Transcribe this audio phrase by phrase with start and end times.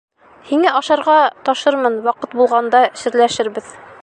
[0.51, 1.17] Һиңә ашарға
[1.51, 3.75] ташырмын, ваҡыт булғанда серләшербеҙ.